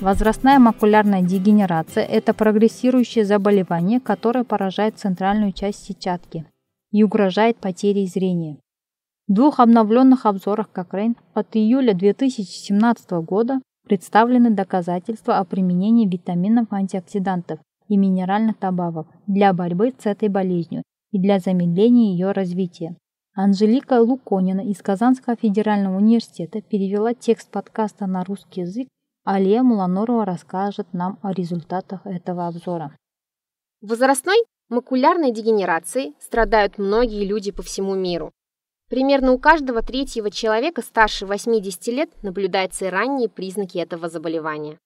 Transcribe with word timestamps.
Возрастная 0.00 0.58
макулярная 0.58 1.20
дегенерация– 1.20 2.02
это 2.06 2.32
прогрессирующее 2.32 3.26
заболевание, 3.26 4.00
которое 4.00 4.44
поражает 4.44 4.98
центральную 4.98 5.52
часть 5.52 5.84
сетчатки 5.84 6.46
и 6.90 7.02
угрожает 7.02 7.58
потерей 7.58 8.06
зрения. 8.06 8.56
В 9.28 9.34
двух 9.34 9.60
обновленных 9.60 10.24
обзорах 10.24 10.72
Кокрейн 10.72 11.16
от 11.34 11.54
июля 11.54 11.92
2017 11.92 13.10
года 13.22 13.60
представлены 13.86 14.48
доказательства 14.48 15.36
о 15.36 15.44
применении 15.44 16.08
витаминов, 16.08 16.72
антиоксидантов 16.72 17.60
и 17.88 17.98
минеральных 17.98 18.58
добавок 18.58 19.06
для 19.26 19.52
борьбы 19.52 19.92
с 19.98 20.06
этой 20.06 20.30
болезнью 20.30 20.82
и 21.12 21.18
для 21.18 21.40
замедления 21.40 22.12
ее 22.12 22.32
развития. 22.32 22.96
Анжелика 23.34 24.00
Луконина 24.00 24.62
из 24.62 24.80
Казанского 24.80 25.36
федерального 25.36 25.98
университета 25.98 26.62
перевела 26.62 27.12
текст 27.12 27.50
подкаста 27.50 28.06
на 28.06 28.24
русский 28.24 28.62
язык, 28.62 28.88
Алия 29.32 29.62
Муланорова 29.62 30.24
расскажет 30.24 30.92
нам 30.92 31.20
о 31.22 31.32
результатах 31.32 32.04
этого 32.04 32.48
обзора. 32.48 32.96
Возрастной 33.80 34.38
макулярной 34.68 35.30
дегенерацией 35.30 36.16
страдают 36.18 36.78
многие 36.78 37.24
люди 37.24 37.52
по 37.52 37.62
всему 37.62 37.94
миру. 37.94 38.32
Примерно 38.88 39.30
у 39.30 39.38
каждого 39.38 39.82
третьего 39.82 40.32
человека 40.32 40.82
старше 40.82 41.26
80 41.26 41.86
лет 41.86 42.10
наблюдаются 42.24 42.86
и 42.86 42.88
ранние 42.88 43.28
признаки 43.28 43.78
этого 43.78 44.08
заболевания. 44.08 44.78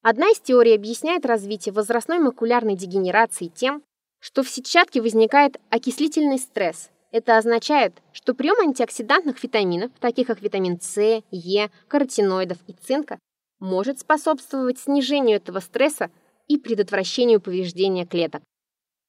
Одна 0.00 0.30
из 0.30 0.40
теорий 0.40 0.74
объясняет 0.74 1.26
развитие 1.26 1.74
возрастной 1.74 2.18
макулярной 2.18 2.76
дегенерации 2.76 3.48
тем, 3.48 3.82
что 4.20 4.42
в 4.42 4.48
сетчатке 4.48 5.02
возникает 5.02 5.60
окислительный 5.68 6.38
стресс. 6.38 6.88
Это 7.10 7.36
означает, 7.36 7.92
что 8.12 8.32
прием 8.32 8.58
антиоксидантных 8.58 9.42
витаминов, 9.42 9.90
таких 10.00 10.28
как 10.28 10.40
витамин 10.40 10.80
С, 10.80 11.22
Е, 11.30 11.70
каротиноидов 11.88 12.56
и 12.66 12.72
цинка, 12.72 13.18
может 13.62 14.00
способствовать 14.00 14.78
снижению 14.80 15.36
этого 15.36 15.60
стресса 15.60 16.10
и 16.48 16.58
предотвращению 16.58 17.40
повреждения 17.40 18.04
клеток. 18.04 18.42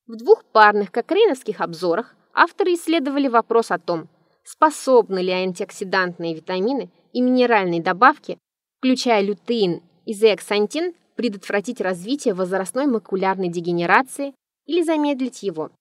В 0.05 0.15
двух 0.15 0.45
парных 0.45 0.91
кокрейновских 0.91 1.59
обзорах 1.59 2.15
авторы 2.33 2.75
исследовали 2.75 3.27
вопрос 3.27 3.71
о 3.71 3.79
том, 3.79 4.07
способны 4.43 5.19
ли 5.19 5.31
антиоксидантные 5.31 6.35
витамины 6.35 6.91
и 7.13 7.21
минеральные 7.21 7.81
добавки, 7.81 8.37
включая 8.77 9.23
лютеин 9.23 9.81
и 10.05 10.13
зеаксантин, 10.13 10.93
предотвратить 11.15 11.81
развитие 11.81 12.33
возрастной 12.33 12.85
макулярной 12.85 13.49
дегенерации 13.49 14.33
или 14.65 14.83
замедлить 14.83 15.41
его. 15.41 15.71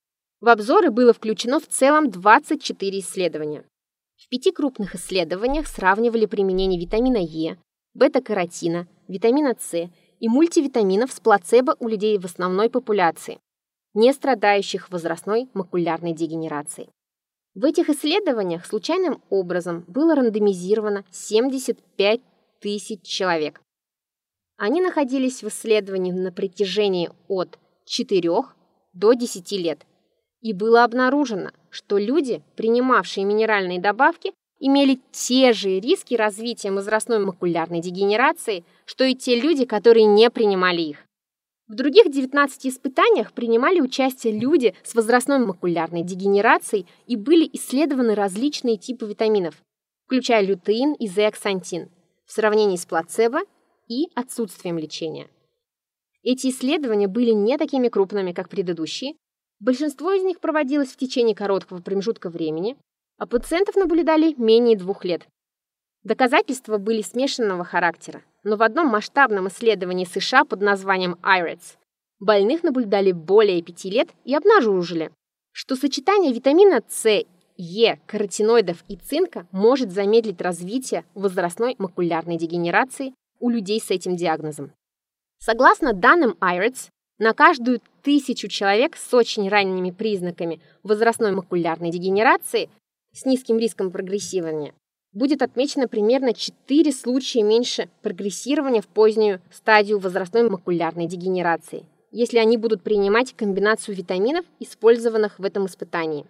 В 0.41 0.49
обзоры 0.49 0.91
было 0.91 1.13
включено 1.13 1.61
в 1.61 1.67
целом 1.67 2.11
24 2.11 2.99
исследования. 3.01 3.65
В 4.17 4.29
пяти 4.29 4.51
крупных 4.51 4.95
исследованиях 4.95 5.67
сравнивали 5.67 6.27
применение 6.27 6.81
витамина 6.81 7.19
Е, 7.19 7.59
бета-каротина, 7.95 8.87
витамина 9.09 9.55
С 9.59 9.91
и 10.21 10.29
мультивитаминов 10.29 11.13
с 11.13 11.21
плацебо 11.21 11.77
у 11.81 11.89
людей 11.89 12.19
в 12.19 12.25
основной 12.25 12.71
популяции, 12.71 13.39
не 13.95 14.13
страдающих 14.13 14.91
возрастной 14.91 15.49
макулярной 15.55 16.13
дегенерацией. 16.13 16.91
В 17.55 17.65
этих 17.65 17.91
исследованиях 17.91 18.65
случайным 18.65 19.23
образом 19.29 19.85
было 19.87 20.15
рандомизировано 20.15 21.05
75 21.11 22.21
тысяч 22.61 23.03
человек. 23.03 23.61
Они 24.57 24.81
находились 24.81 25.43
в 25.43 25.49
исследовании 25.49 26.13
на 26.13 26.33
протяжении 26.33 27.11
от 27.29 27.59
4 27.85 28.31
до 28.93 29.13
10 29.13 29.53
лет. 29.53 29.85
И 30.41 30.53
было 30.53 30.85
обнаружено, 30.85 31.51
что 31.69 31.99
люди, 31.99 32.43
принимавшие 32.57 33.25
минеральные 33.25 33.81
добавки, 33.81 34.33
имели 34.63 35.01
те 35.11 35.53
же 35.53 35.81
риски 35.81 36.15
развития 36.15 36.71
возрастной 36.71 37.19
макулярной 37.19 37.81
дегенерации, 37.81 38.65
что 38.85 39.05
и 39.05 39.15
те 39.15 39.39
люди, 39.39 39.65
которые 39.65 40.07
не 40.07 40.31
принимали 40.31 40.81
их. 40.81 40.99
В 41.67 41.75
других 41.75 42.11
19 42.11 42.67
испытаниях 42.67 43.33
принимали 43.33 43.81
участие 43.81 44.39
люди 44.39 44.75
с 44.85 44.95
возрастной 44.95 45.39
макулярной 45.39 46.03
дегенерацией 46.03 46.87
и 47.07 47.17
были 47.17 47.49
исследованы 47.53 48.15
различные 48.15 48.77
типы 48.77 49.07
витаминов, 49.07 49.61
включая 50.07 50.47
лютеин 50.47 50.93
и 50.93 51.09
зеаксантин, 51.09 51.91
в 52.25 52.33
сравнении 52.33 52.77
с 52.77 52.87
плацебо 52.87 53.41
и 53.89 54.07
отсутствием 54.15 54.79
лечения. 54.79 55.29
Эти 56.23 56.49
исследования 56.49 57.09
были 57.09 57.33
не 57.33 57.59
такими 57.59 57.89
крупными, 57.89 58.33
как 58.33 58.49
предыдущие. 58.49 59.15
Большинство 59.59 60.13
из 60.13 60.23
них 60.23 60.39
проводилось 60.39 60.91
в 60.91 60.97
течение 60.97 61.35
короткого 61.35 61.83
промежутка 61.83 62.31
времени, 62.31 62.77
а 63.23 63.27
пациентов 63.27 63.77
наблюдали 63.77 64.35
менее 64.37 64.77
двух 64.77 65.05
лет. 65.05 65.27
Доказательства 66.03 66.79
были 66.79 67.03
смешанного 67.03 67.65
характера 67.65 68.23
но 68.45 68.57
в 68.57 68.63
одном 68.63 68.89
масштабном 68.89 69.49
исследовании 69.49 70.05
США 70.05 70.45
под 70.45 70.61
названием 70.61 71.17
IREDS 71.23 71.77
больных 72.19 72.63
наблюдали 72.63 73.13
более 73.13 73.63
5 73.63 73.85
лет 73.87 74.09
и 74.25 74.35
обнаружили, 74.35 75.11
что 75.53 75.77
сочетание 75.77 76.33
витамина 76.33 76.83
С, 76.89 77.25
Е, 77.57 78.01
каротиноидов 78.07 78.83
и 78.89 78.97
цинка 78.97 79.47
может 79.53 79.93
замедлить 79.93 80.41
развитие 80.41 81.05
возрастной 81.15 81.77
макулярной 81.79 82.37
дегенерации 82.37 83.15
у 83.41 83.51
людей 83.51 83.81
с 83.81 83.91
этим 83.91 84.17
диагнозом. 84.17 84.73
Согласно 85.39 85.93
данным 85.93 86.37
IREDS, 86.41 86.89
на 87.19 87.35
каждую 87.35 87.81
тысячу 88.03 88.49
человек 88.49 88.97
с 88.97 89.13
очень 89.15 89.49
ранними 89.49 89.91
признаками 89.91 90.61
возрастной 90.83 91.33
макулярной 91.33 91.91
дегенерации 91.91 92.71
с 93.15 93.25
низким 93.25 93.59
риском 93.59 93.91
прогрессирования 93.91 94.75
будет 95.13 95.43
отмечено 95.43 95.89
примерно 95.89 96.33
4 96.33 96.93
случая 96.93 97.43
меньше 97.43 97.89
прогрессирования 98.03 98.81
в 98.81 98.89
позднюю 98.89 99.41
стадию 99.51 99.99
возрастной 99.99 100.49
макулярной 100.49 101.07
дегенерации, 101.07 101.85
если 102.11 102.39
они 102.39 102.57
будут 102.57 102.83
принимать 102.83 103.35
комбинацию 103.35 103.95
витаминов, 103.95 104.45
использованных 104.59 105.39
в 105.39 105.45
этом 105.45 105.67
испытании. 105.67 106.27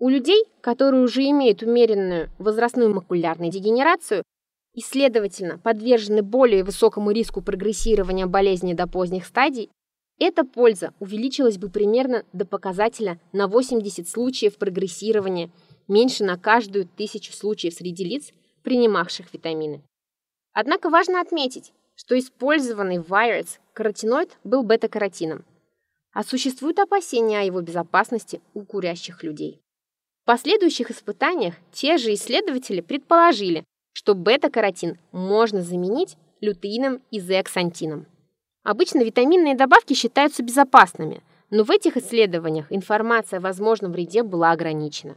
У 0.00 0.08
людей, 0.08 0.44
которые 0.60 1.04
уже 1.04 1.22
имеют 1.30 1.62
умеренную 1.62 2.28
возрастную 2.38 2.92
макулярную 2.92 3.52
дегенерацию 3.52 4.24
и, 4.74 4.80
следовательно, 4.80 5.58
подвержены 5.58 6.22
более 6.22 6.64
высокому 6.64 7.12
риску 7.12 7.40
прогрессирования 7.40 8.26
болезни 8.26 8.74
до 8.74 8.88
поздних 8.88 9.24
стадий, 9.24 9.70
эта 10.18 10.44
польза 10.44 10.92
увеличилась 11.00 11.58
бы 11.58 11.68
примерно 11.68 12.24
до 12.32 12.44
показателя 12.44 13.20
на 13.32 13.46
80 13.46 14.08
случаев 14.08 14.56
прогрессирования 14.56 15.50
меньше 15.88 16.24
на 16.24 16.38
каждую 16.38 16.86
тысячу 16.86 17.32
случаев 17.32 17.74
среди 17.74 18.04
лиц, 18.04 18.32
принимавших 18.62 19.32
витамины. 19.32 19.82
Однако 20.52 20.88
важно 20.88 21.20
отметить, 21.20 21.72
что 21.96 22.18
использованный 22.18 22.98
в 22.98 23.12
Virus 23.12 23.58
каротиноид 23.72 24.38
был 24.44 24.62
бета-каротином, 24.62 25.44
а 26.12 26.22
существуют 26.24 26.78
опасения 26.78 27.40
о 27.40 27.44
его 27.44 27.60
безопасности 27.60 28.40
у 28.54 28.64
курящих 28.64 29.22
людей. 29.22 29.60
В 30.22 30.26
последующих 30.26 30.90
испытаниях 30.90 31.54
те 31.72 31.98
же 31.98 32.14
исследователи 32.14 32.80
предположили, 32.80 33.64
что 33.92 34.14
бета-каротин 34.14 34.98
можно 35.12 35.62
заменить 35.62 36.16
лютеином 36.40 37.02
и 37.10 37.20
зеаксантином. 37.20 38.06
Обычно 38.62 39.02
витаминные 39.02 39.54
добавки 39.54 39.92
считаются 39.92 40.42
безопасными, 40.42 41.22
но 41.50 41.64
в 41.64 41.70
этих 41.70 41.96
исследованиях 41.96 42.66
информация 42.70 43.38
о 43.38 43.42
возможном 43.42 43.92
вреде 43.92 44.22
была 44.22 44.52
ограничена. 44.52 45.16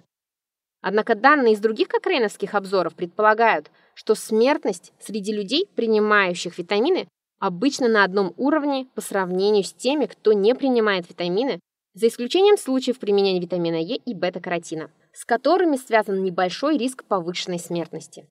Однако 0.82 1.16
данные 1.16 1.54
из 1.54 1.60
других 1.60 1.88
кокрейновских 1.88 2.54
обзоров 2.54 2.96
предполагают, 2.96 3.72
что 3.94 4.16
смертность 4.16 4.94
среди 5.00 5.34
людей, 5.34 5.68
принимающих 5.76 6.58
витамины, 6.58 7.08
обычно 7.40 7.88
на 7.88 8.04
одном 8.04 8.34
уровне 8.38 8.88
по 8.96 9.02
сравнению 9.02 9.64
с 9.64 9.74
теми, 9.74 10.06
кто 10.06 10.34
не 10.34 10.56
принимает 10.56 11.10
витамины, 11.10 11.60
за 11.94 12.08
исключением 12.08 12.58
случаев 12.58 13.00
применения 13.00 13.40
витамина 13.40 13.78
Е 13.78 13.96
и 13.96 14.14
бета-каротина, 14.14 14.92
с 15.14 15.26
которыми 15.26 15.78
связан 15.78 16.24
небольшой 16.24 16.78
риск 16.78 17.04
повышенной 17.06 17.60
смертности. 17.60 18.28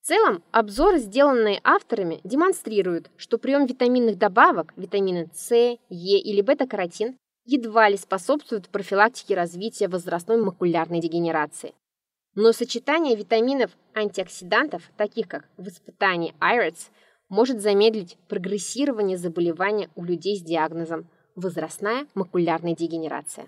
В 0.00 0.06
целом, 0.06 0.42
обзоры, 0.52 0.98
сделанные 0.98 1.60
авторами, 1.64 2.20
демонстрируют, 2.24 3.10
что 3.16 3.36
прием 3.36 3.66
витаминных 3.66 4.16
добавок, 4.16 4.72
витамины 4.76 5.28
С, 5.34 5.50
Е 5.54 5.78
или 6.20 6.40
бета-каротин, 6.40 7.16
едва 7.44 7.88
ли 7.88 7.96
способствуют 7.96 8.68
профилактике 8.68 9.34
развития 9.34 9.88
возрастной 9.88 10.40
макулярной 10.40 11.00
дегенерации. 11.00 11.74
Но 12.34 12.52
сочетание 12.52 13.16
витаминов 13.16 13.70
антиоксидантов, 13.94 14.82
таких 14.96 15.28
как 15.28 15.48
в 15.56 15.66
испытании 15.68 16.34
IREDS, 16.40 16.90
может 17.28 17.60
замедлить 17.60 18.16
прогрессирование 18.28 19.16
заболевания 19.16 19.88
у 19.96 20.04
людей 20.04 20.36
с 20.36 20.42
диагнозом 20.42 21.06
возрастная 21.34 22.06
макулярная 22.14 22.74
дегенерация. 22.74 23.46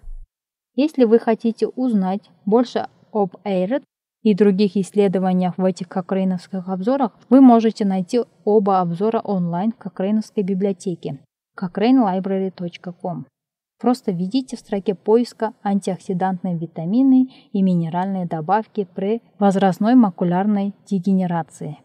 Если 0.74 1.04
вы 1.04 1.18
хотите 1.18 1.66
узнать 1.68 2.30
больше 2.44 2.88
об 3.12 3.36
IRED 3.44 3.82
и 4.22 4.34
других 4.34 4.76
исследованиях 4.76 5.58
в 5.58 5.64
этих 5.64 5.88
кокрейновских 5.88 6.68
обзорах, 6.68 7.12
вы 7.28 7.40
можете 7.40 7.84
найти 7.84 8.20
оба 8.44 8.80
обзора 8.80 9.20
онлайн 9.20 9.72
в 9.72 9.76
кокрейновской 9.76 10.42
библиотеке 10.42 11.18
cochrane.library.com. 11.60 13.26
Просто 13.82 14.12
введите 14.12 14.56
в 14.56 14.60
строке 14.60 14.94
поиска 14.94 15.54
антиоксидантные 15.64 16.56
витамины 16.56 17.28
и 17.52 17.62
минеральные 17.62 18.26
добавки 18.26 18.86
при 18.94 19.22
возрастной 19.40 19.96
макулярной 19.96 20.72
дегенерации. 20.86 21.78